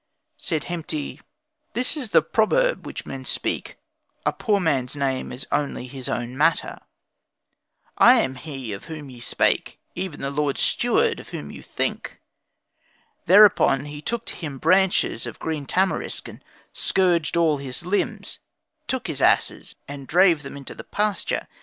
Said 0.39 0.63
Hemti, 0.63 1.19
"This 1.73 1.95
is 1.95 2.09
the 2.09 2.23
proverb 2.23 2.87
which 2.87 3.05
men 3.05 3.23
speak: 3.23 3.77
'A 4.25 4.33
poor 4.33 4.59
man's 4.59 4.95
name 4.95 5.31
is 5.31 5.45
only 5.51 5.85
his 5.85 6.09
own 6.09 6.35
matter.' 6.35 6.79
I 7.99 8.15
am 8.15 8.33
he 8.33 8.73
of 8.73 8.85
whom 8.85 9.11
you 9.11 9.21
spake, 9.21 9.79
even 9.93 10.19
the 10.19 10.31
Lord 10.31 10.57
Steward 10.57 11.19
of 11.19 11.29
whom 11.29 11.51
you 11.51 11.61
think." 11.61 12.19
Thereon 13.27 13.85
he 13.85 14.01
took 14.01 14.25
to 14.25 14.33
him 14.35 14.57
branches 14.57 15.27
of 15.27 15.37
green 15.37 15.67
tamarisk 15.67 16.27
and 16.27 16.43
scourged 16.73 17.37
all 17.37 17.57
his 17.57 17.85
limbs, 17.85 18.39
took 18.87 19.05
his 19.05 19.21
asses, 19.21 19.75
and 19.87 20.07
drave 20.07 20.41
them 20.41 20.57
into 20.57 20.73
the 20.73 20.83
pasture. 20.83 21.47